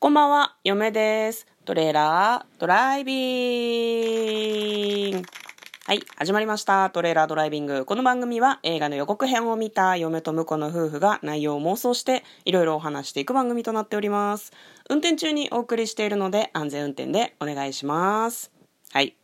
[0.00, 1.48] こんばんは、嫁です。
[1.64, 4.30] トレーラードライビ
[5.10, 5.22] ング。
[5.86, 6.88] はい、始まりました。
[6.90, 7.84] トレーラードライビング。
[7.84, 14.52] この番組は映画の予告編を見た嫁と婿の夫婦が内容を妄想していろいろお話していく番組となっております。
[14.88, 18.52] 運転中にお送りしているので安全運転でお願いします。
[18.92, 19.17] はい。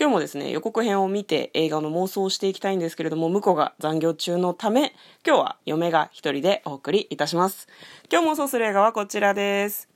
[0.00, 4.94] 今日もですね、予告編を見て映画の妄想をしていきたいんですけれども、向こうが残業中のため、
[5.26, 7.68] 今日は嫁が一人でお送りいたします。
[8.10, 9.90] 今日妄想する映画はこちらです。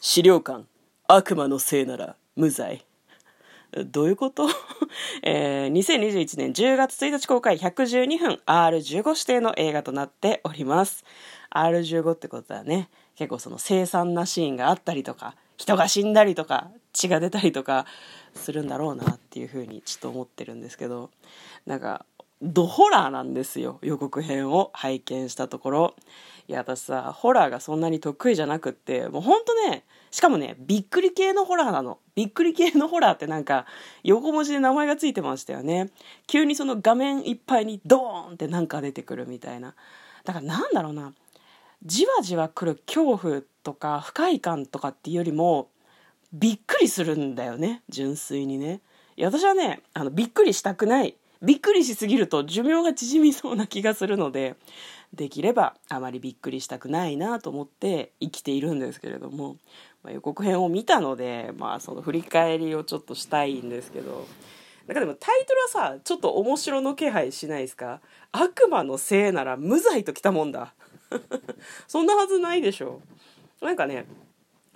[0.00, 0.64] 資料館、
[1.06, 2.86] 悪魔のせいなら無罪。
[3.88, 4.48] どういうこと、
[5.22, 11.04] えー、2021年10月1日公開112分 R15 指定の映画となっております。
[11.54, 17.84] R15 ってことはね、結構その凄惨なシーンがあったりとか、人が死んだりとか、血が出たりとか
[18.34, 21.10] するんだろうなっていうふうにちょっと思ってるんですけど、
[21.66, 22.06] なんか、
[22.40, 25.94] ドホラーなんですよ、予告編を拝見したところ。
[26.48, 31.98] いや、私さ、ホラーがそんなに得意じゃなくって、もうほんとね、しかもね、びっくり系のホラーなの。
[32.14, 33.66] びっくり系のホラーってなんか、
[34.02, 35.90] 横文字で名前がついてましたよね。
[36.26, 39.74] 急にその画面いっぱいにドーンってなんか出てくるみたいな。
[40.24, 41.12] だからなんだろうな、
[41.84, 45.68] じわじわ来る恐怖とか不快感とかっていうよりも、
[46.32, 48.80] びっくりするんだよね、純粋にね。
[49.16, 51.16] いや、私はね、あの、びっくりしたくない。
[51.42, 54.56] びっくりしすぎると寿命が縮みそうな気がするので、
[55.14, 59.56] できればあまりびっくりしたくないなと思って生きているんですけれども、
[60.04, 64.28] まあ、予告編を見たので、まあ、その振り返りをちょっとしたいんですけど、
[64.86, 68.00] なんかでもタイトルはさ、ちょっと面白の気配しないですか？
[68.32, 70.74] 悪魔のせいなら無罪ときたもんだ。
[71.88, 73.00] そんなはずないでしょ。
[73.60, 74.06] なんかね、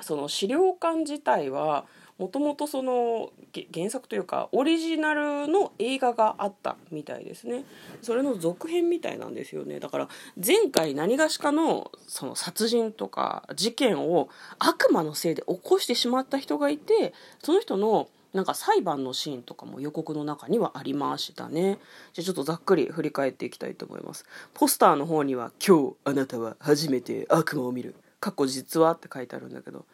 [0.01, 1.87] その資料館自体は
[2.19, 3.33] もともとその
[3.73, 7.65] 原作というかオリジナルの映画があったみたいですね
[8.03, 10.09] それの続編みたいなんですよねだから
[10.45, 21.79] 前回何がしかのその殺人とか事件を悪魔のせいで起こしてしまった人がいてその人のなんか裁判のシーンとかも予告の中にはありましたね。
[22.13, 24.27] じゃあちょっとざっくり振り返っていきたいと思います。
[24.53, 27.95] ポスターの方には今日あなたは初めて悪魔を見る。
[28.19, 29.87] 過去実はって書いてあるんだけど。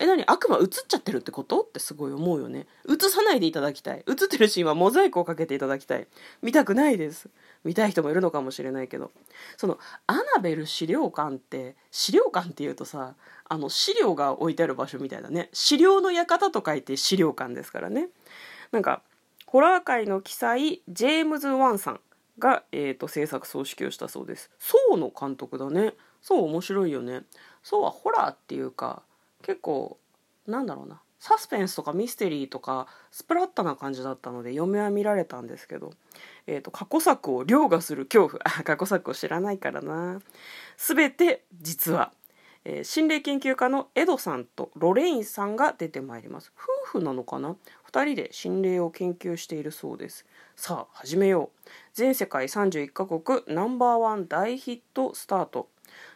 [0.00, 0.24] え、何？
[0.26, 1.60] 悪魔映っちゃってるってこと？
[1.60, 2.68] ってすごい思うよね。
[2.88, 4.04] 映さないでいただきたい。
[4.08, 6.06] 映ってるシーンはモザイクをかけていただきたい。
[6.40, 7.28] 見たくないです。
[7.64, 9.10] 見たい人もいるのかもしれないけど。
[9.56, 13.14] その、アナベル資料館って、資料館っていうとさ、
[13.48, 15.48] あの、資料が置いてある場所みたいだね。
[15.52, 18.08] 資料の館と書いて資料館ですからね。
[18.70, 19.02] なんか、
[19.46, 22.00] ホラー界の記載、ジェームズ・ワンさん
[22.38, 24.50] が、えーと、制作総指揮をしたそうです。
[24.60, 25.94] ソの監督だね。
[26.20, 27.22] そう面白いよね。
[27.62, 29.02] そうはホラーっていうか、
[29.42, 29.98] 結構
[30.46, 31.00] なんだろうな。
[31.20, 35.92] サスペンスとかミステリーとかスプラッタな感じだったので嫁は見られたんですけど、
[36.46, 38.64] えーと、過去作を凌駕する恐怖。
[38.64, 40.20] 過去作を知らないからな。
[40.76, 42.12] 全て実は、
[42.64, 46.52] えー、心霊研究家のエドさんとロレインさんが出てまいります。
[46.84, 47.56] 夫婦なのかな
[47.92, 50.24] ？2人で心霊を研究しているそうです。
[50.54, 51.68] さあ始めよう。
[51.94, 55.68] 全世界31カ国ナンバーワン大ヒットスタート。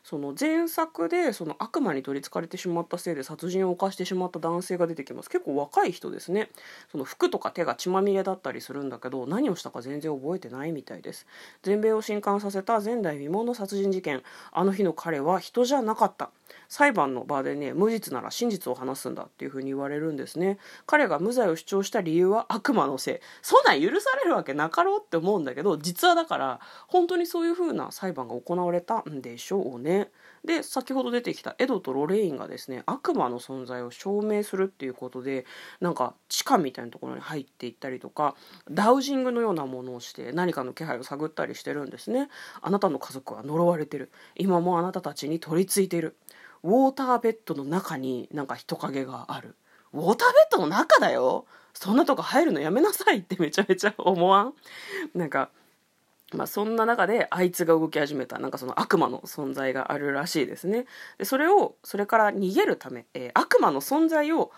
[0.03, 5.31] その前作でその悪魔に取りつかれてしまったせいで殺人を犯してしまった男性が出てきます。
[5.31, 6.50] 結構若い人ですね。
[6.91, 11.26] その服とか手が血まみれだったりするんだけど何をしたか全然覚えてないみたいです。
[11.62, 14.22] 全米を震撼させた前代未聞の殺人事件。
[14.53, 16.31] あの日の彼は人じゃなかった。
[16.69, 20.59] 裁判の場でね無実なら真実を話すんだっていうふうに言われるんですね。
[20.87, 23.16] 彼が無罪を主張した理由は悪魔のせい。
[23.43, 29.72] そんなん許されるわけなかろうって思うんだけど実はだから本当にそういうふうな裁判が行われたんでしょう。
[29.78, 30.10] ね。
[30.44, 35.47] で先ほど出てきたエドとロレインがですね悪魔の存在を証明するっていうことで
[35.81, 38.34] なんか地下みたいなところに入っていったりとか
[38.69, 42.28] ダウジングのようなものをして何かの気配を探ったりしてるんですね。
[42.61, 44.11] あなたの家族は呪われてる。
[44.34, 46.16] 今もあなたたちに取り付いてる。
[46.65, 49.55] ウォーターベッドの中になんか人影がある。
[49.93, 51.44] ウォーターベッドの中だよ。
[51.75, 54.55] そんなとこ入るのやめなさいってめちゃめちゃ思わん？
[55.15, 55.50] なんか
[56.32, 58.38] まあ、そんな中であいつが動き始めた。
[58.38, 60.87] なんかその悪魔の存在があるらしいですね。
[61.19, 64.50] でそれをそれから逃げるため、えー、悪魔の存在を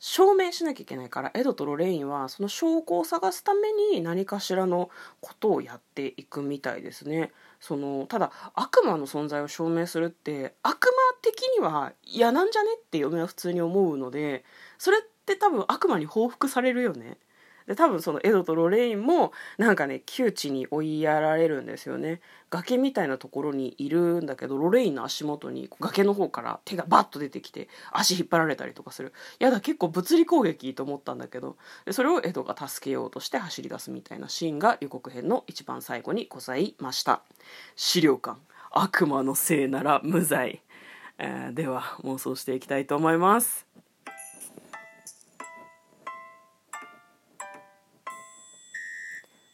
[0.00, 4.88] 証明しなきゃいけないからエドとロレインはその証拠を探すために何かしらの
[5.20, 7.32] ことをやっていくみたいですね。
[7.60, 10.90] そのただ悪魔の存在を証明するって悪魔
[11.20, 14.44] 的には嫌なんじゃねって嫁は普通に思うので
[14.78, 17.18] それって多分悪魔に報復されるよね。
[17.66, 22.20] で多分そのエドとロレインもなんかね窮地に追いやられるんですよね。
[22.50, 29.12] 崖みたいなところにいるんだけどロレインの足元に崖の方から手がバッと出てきて足引っ張られたりとかする。
[29.38, 37.22] やだ結構物理攻撃と思ったんだけどでそれをエドが助けようとして走り出すみたいなシーンが予告編の一番最後にございました。
[37.76, 38.38] 資料館。
[38.72, 40.62] 悪魔のせいなら無罪。
[41.18, 43.69] えー、では妄想していきたいと思います。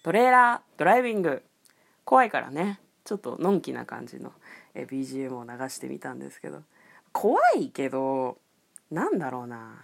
[0.06, 1.42] トレーラードライビング。
[2.04, 2.78] 怖いからね。
[3.02, 4.30] ちょっとのんきな感じの、
[4.72, 6.62] BGM を流してみたんですけど。
[7.10, 8.38] 怖いけど
[8.92, 9.82] なんだろうな。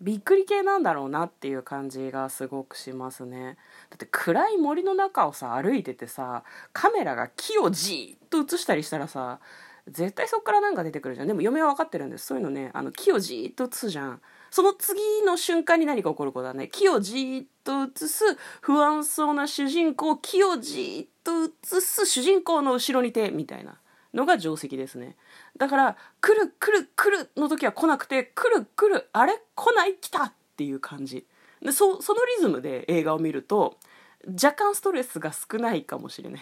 [0.00, 3.56] びっくり系なんだろうなっていう感じがすごくしますね。
[3.90, 9.40] だって暗い森の中をさ歩いててさカメラが木をじーっと映したりしたらさ
[9.88, 11.26] 絶対そっからなんか出てくるじゃん。
[11.26, 12.26] でも嫁は分かってるんです。
[12.26, 14.20] そういうのねあの木をじーっと映すじゃん。
[14.52, 16.68] その次の瞬間に何か起こることはね。
[16.68, 18.22] 木をじーっと映す
[18.60, 23.78] 不安そうな主人公木をじーっと映す主人公の後ろに手みたいな
[24.12, 25.16] のが定石ですね。
[25.56, 31.26] だから来る来る来るの時は来なくて来る来るあれ来ない来たっていう感じ。
[31.62, 33.78] でそそのリズムで映画を見ると
[34.26, 36.40] 若干ストレスが少ないかもしれない。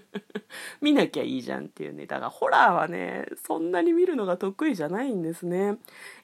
[0.80, 2.06] 見なきゃいいじゃんっていうね。
[2.06, 5.78] だからホラーはねそんなに見るのが得意じゃないんですね。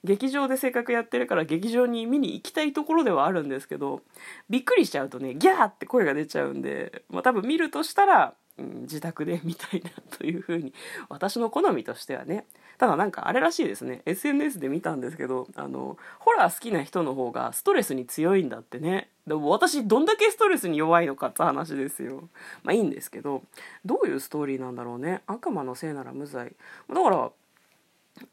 [0.05, 4.03] 劇場でせっかくやってるから劇場に見に行きたいところではあるんですけど
[4.49, 10.75] びっくりしちゃうとねギャーって声が出ちゃうんで、まあ、多分見るとしたらうん、自宅で見たいなというふうに
[11.09, 12.47] 私の好みとしてはね
[12.83, 14.03] ただなんかあれらしいですね。
[14.07, 19.09] SNS で見たんですけどあのホラー好きな人の方がストレスに強いんだってね。
[19.25, 22.29] でも私どんだけストレスに弱いのかって話ですよ。
[22.65, 23.45] まあいいんですけど
[23.85, 25.23] どういうストーリーなんだろうね。
[25.29, 26.57] 悪魔のせいなら無罪。
[26.93, 27.31] だから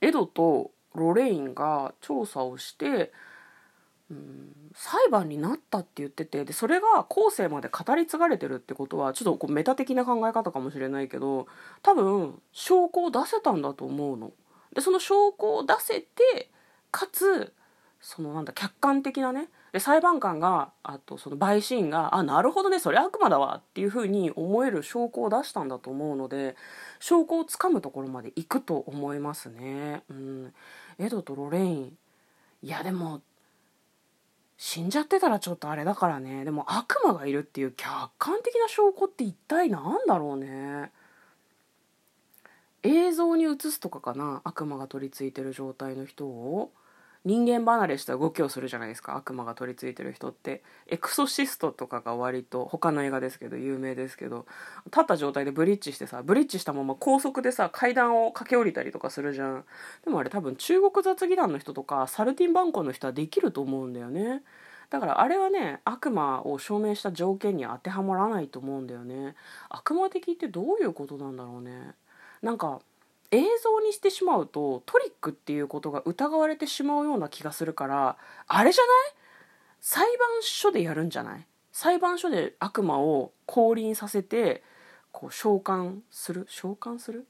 [0.02, 3.12] エドとロレインが調査をして
[4.10, 11.48] うん裁判になったって言っててでそれが後世まで語り継がれてるってことはちょっとこうメタ的な考え方かもしれないけど
[11.82, 14.32] 多分証拠を出せたんだと思うの。
[14.74, 16.50] でその証拠を出せて
[16.92, 17.54] かつ
[18.02, 26.56] そのなんだ客観的なねで裁判官があとその陪審員があなるほどねそれ悪魔だわっていうふうに思える証拠を出したんだと思うので
[27.00, 30.02] 証拠をつかむところまで行くと思いますね。
[30.10, 30.54] うん、
[30.98, 31.98] エドとロレイン。
[32.62, 33.22] いやでも
[34.58, 36.44] 死んじゃってたらちょっとあれだからね。
[36.46, 40.92] でも悪魔がいるっていう客観的な証拠って一体何だろうね。
[42.84, 44.42] 映像に映すとかかな？
[44.44, 46.72] 悪魔が取り付いてる状態の人を。
[47.26, 49.18] 人間離れした動きをするじゃないですか。
[49.18, 50.64] 悪魔が取り付いてる人って。
[50.88, 54.46] エクソシストとかが割と他の映画ですけど有名ですけど
[54.86, 59.66] 立った状態でブリッジしてさブリッジしたまま高速でさ階段を駆け下りたりとかするじゃん。
[60.06, 64.42] でもあれ多分中国雑技団の人とかサルティンバンコの人はできると思うんだよね。
[64.90, 69.36] だからあれはね悪魔を証明した条件に当てはまらないと思うんだよね。
[69.68, 71.96] 悪魔的ってどういうことなんだろうね。
[72.42, 72.82] なんか
[73.32, 78.96] 映像にしてしまうとトリックっていうことが疑われてしまうような気がするからあれじゃない？
[79.82, 81.46] 裁判所でやるんじゃない？
[81.72, 84.64] 裁判所で悪魔を降臨させて
[85.12, 86.48] こう召喚する？
[86.50, 87.28] 召喚する？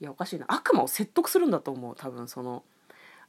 [0.00, 0.46] いやおかしいな。
[0.48, 2.62] 悪魔を説得するんだと思う多分その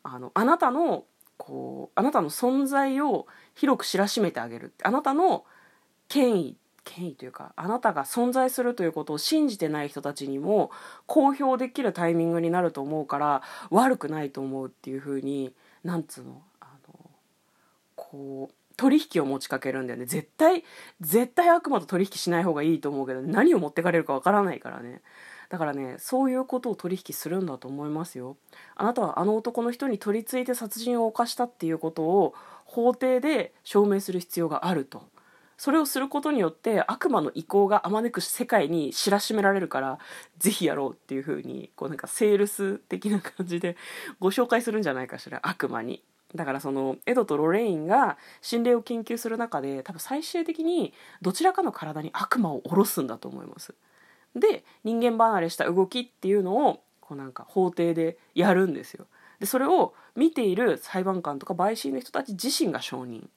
[0.03, 1.05] あのあなたの
[1.37, 4.73] こうあなたの存在を広く知らしめてあげる。
[4.83, 5.45] あなたの
[6.09, 6.57] 権威
[6.89, 10.71] 権威というかあなたが存在するということを信じてない人たちにも
[11.05, 15.53] 公表できるタイミングになると思うから悪くないと思うっていうふうに
[15.83, 17.09] なんつうのあの
[17.95, 20.05] こう取引を持ちかけるんだよね。
[20.05, 20.63] 絶対
[21.01, 25.01] 絶対悪魔と取引しない方がいいと思うけど、何を持ってかれるかわからないからね。
[25.49, 28.37] だからねそういうことを取引するんだと思いますよ。
[28.75, 32.33] あなたはあの男の人に取り付いて殺人を犯したっていうことを
[32.65, 35.03] 法廷で証明する必要があると。
[35.59, 39.99] それをすることによって悪魔の意向があまねく世界に知らしめられるから
[40.37, 43.75] ぜひやろうっていう風にこうなんかセールス的な感じで
[44.21, 46.01] ご紹介するんじゃないかしら悪魔に。
[46.33, 53.75] だからそのエドとロレインが心霊を研究する中で多分最終的にどちらかの体に悪魔を下ろすんだと思います。
[54.35, 59.07] で人間離れした動きっていうのをこうなんか法廷でやるんですよ。
[59.41, 63.27] でそれを見ている裁判官とか陪審の人たち自身が承認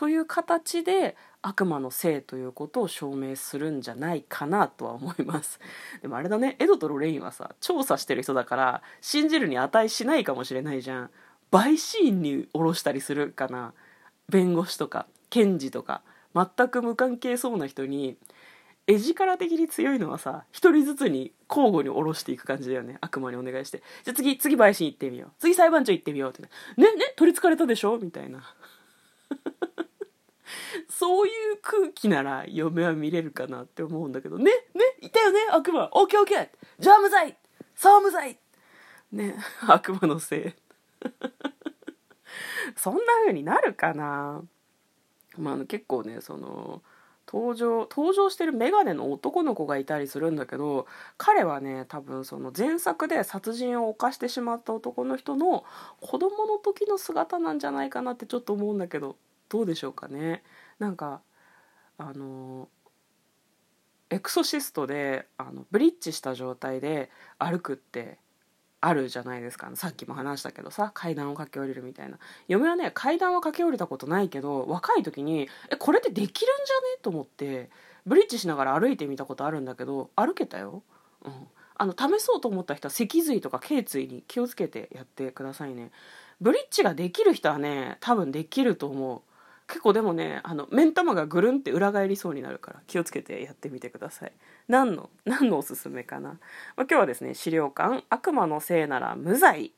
[0.00, 5.60] という形で悪魔のせいということを証明するんじゃないかなとは思います。
[6.00, 11.10] でもあれだねエドとロレインはさ調査してる人だから信じるに値しないかもしれないじゃん。
[11.52, 13.74] 陪審員に下ろしたりするかな。
[14.30, 16.00] 弁護士とか検事とか。
[16.34, 18.16] 全く無関係そうな人に
[18.86, 22.96] 絵力的に強いのはさ一人ずつに交互に下ろしていく感じだよね。
[23.02, 23.82] 悪魔にお願いして。
[24.04, 25.30] じゃあ次次陪審行ってみよう。
[25.38, 26.40] 次裁判長行ってみようって。
[26.40, 27.98] ねねね取りつかれたでしょ？
[27.98, 28.42] みたいな。
[30.88, 34.38] そういう空気なら嫁は見れるかなって思うんだけど。
[34.38, 34.52] ねね
[35.00, 35.88] いたよね悪魔。
[35.92, 36.48] オッケーオッケー。
[36.78, 37.36] じゃあ無罪
[37.74, 38.38] さあ無罪
[39.12, 40.54] ね 悪魔のせい。
[42.76, 44.42] そんな風になるかな。
[45.38, 46.82] まあ結構ねその
[47.32, 55.64] 登場登場してるメガネの男の子がいたりするんだけど彼はね多分その前作で殺人を犯してしまった男の人の
[56.00, 59.16] 子供の時の姿なんじゃないかなってちょっと思うんだけど。
[59.50, 60.42] どうでしょうかね。
[60.78, 61.20] なんか
[61.98, 62.68] あの
[64.08, 68.18] エクソシストであのブリッジした状態で歩くって
[68.80, 69.70] あるじゃないですか。
[69.74, 72.18] さっきも話したけどさ階段を駆け下りるみたいな。
[72.48, 77.02] 嫁はね階段は駆け下りたことないけど若い時にえこれってできるんじゃね？
[77.02, 77.68] と思って
[78.06, 80.82] ブリッジしながら歩いてみたことあるんだけど歩けたよ、
[81.22, 81.32] うん、
[81.76, 85.90] あの試そうと思った人は脊髄とか頸椎に気をつけてやってくださいね。
[86.40, 89.29] ブリッジができる人はね多分できると思う。
[89.70, 94.32] 結構でもねあの目ん玉がぐるんって裏返りそうになるから気をつけてやってみてください。
[94.68, 96.38] 何の何のおすすめかな、まあ、
[96.78, 99.72] 今日はですね資料館悪魔のせいなら無罪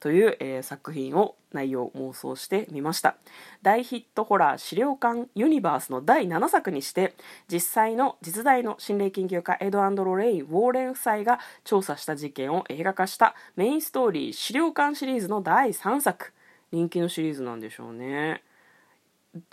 [0.00, 3.16] という、えー、作品を内容妄想してみました。
[3.62, 7.14] 大ヒットホラー資料館ユニバースの第7作にして
[7.48, 16.32] 実際の実在の心霊研究家エド・アンド・ロレイ・ウォーレン夫妻が調査した事件を映画化したメインストーリー資料館シリーズの第3作。
[16.72, 18.42] 人気のシリーズなんでしょうね。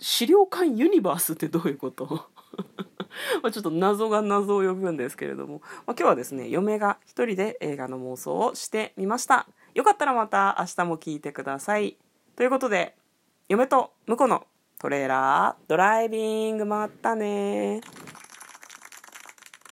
[0.00, 2.26] 資料館ユニバースってどういうこと？
[3.42, 9.46] まちょっと謎が謎を呼ぶんですけれども、まあ、今日はですね嫁が一人で映画の妄想をしてみました。
[9.74, 11.96] よかったらまた明日も聞いてください。
[12.36, 12.96] ということで
[13.48, 14.46] 嫁と婿の
[14.78, 17.80] トレーラードライビングまったね。